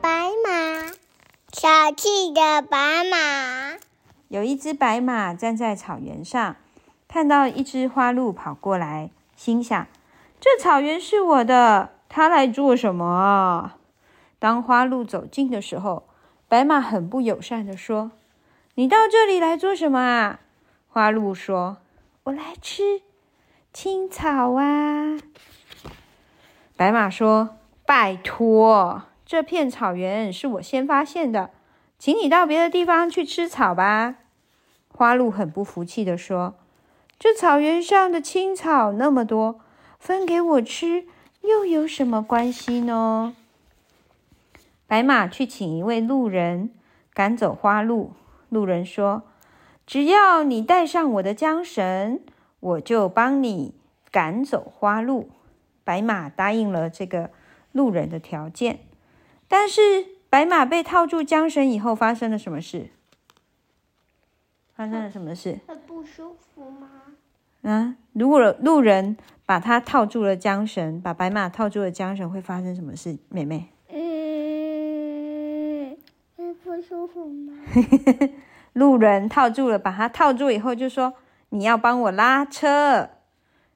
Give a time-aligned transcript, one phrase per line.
[0.00, 0.92] 白马，
[1.52, 3.78] 小气的白马。
[4.28, 6.56] 有一只白马站在草原上，
[7.08, 9.86] 看到一只花鹿跑过来，心想：
[10.40, 13.72] 这草原是我的，它来做什么？
[14.38, 16.04] 当花鹿走近的时候，
[16.48, 18.10] 白马很不友善地说
[18.74, 20.40] ：“你到这里来做什么啊？”
[20.88, 21.78] 花鹿说
[22.24, 23.02] ：“我来吃
[23.72, 25.18] 青草啊。”
[26.76, 31.50] 白马说：“拜托，这片草原是我先发现的，
[31.98, 34.16] 请你到别的地方去吃草吧。”
[34.94, 36.54] 花鹿很不服气地说
[37.18, 39.60] ：“这草原上的青草那么多，
[39.98, 41.06] 分给我吃
[41.40, 43.34] 又有什么关系呢？”
[44.86, 46.70] 白马去请一位路人
[47.14, 48.12] 赶走花鹿。
[48.50, 49.22] 路人说
[49.86, 52.20] ：“只要你带上我的缰绳，
[52.60, 53.74] 我就帮你
[54.10, 55.30] 赶走花鹿。”
[55.84, 57.30] 白马答应了这个
[57.72, 58.80] 路人的条件，
[59.52, 62.88] 但是白马被套住缰绳以后，发生了什么事？
[64.74, 65.60] 发生了什么事？
[65.66, 66.88] 会不舒服吗？
[67.60, 69.14] 啊，如果路人
[69.44, 73.18] 把他套住了缰绳，把白马套住了缰绳，会发生什么事？
[73.28, 73.68] 妹妹？
[73.90, 73.98] 嗯，
[76.34, 77.52] 会不舒服吗？
[78.72, 81.12] 路人套住了，把他套住以后，就说
[81.52, 83.10] ：“你要帮我拉车。”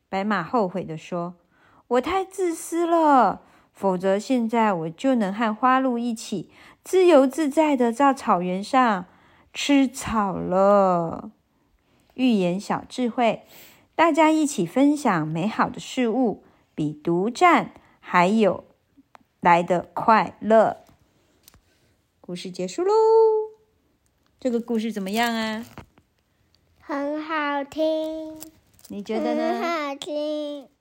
[0.08, 1.34] 白马后悔的说。
[1.88, 3.42] 我太自私了，
[3.76, 6.50] 否则现在我就能和花鹿一起
[6.82, 9.04] 自由自在的在草原上
[9.52, 11.30] 吃草了。
[12.14, 13.42] 寓言小智慧，
[13.94, 16.42] 大家一起分享美好的事物，
[16.74, 18.64] 比独占还有
[19.40, 20.78] 来得快乐。
[22.22, 22.92] 故事结束喽，
[24.40, 25.66] 这个故事怎么样啊？
[26.80, 28.40] 很好听，
[28.88, 29.60] 你觉得呢？
[29.60, 30.75] 很好听。